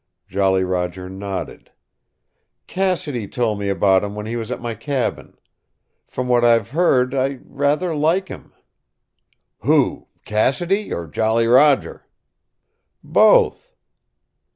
[0.27, 1.69] Jolly Roger nodded.
[2.65, 5.37] "Cassidy told me about him when he was at my cabin.
[6.07, 8.51] From what I've heard I rather like him."
[9.59, 12.07] "Who Cassidy, or Jolly Roger?"
[13.03, 13.75] "Both."